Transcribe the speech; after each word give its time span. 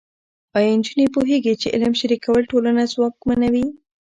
ایا 0.57 0.71
نجونې 0.79 1.05
پوهېږي 1.15 1.53
چې 1.61 1.67
علم 1.75 1.93
شریکول 2.01 2.41
ټولنه 2.51 2.83
ځواکمنوي؟ 2.93 3.65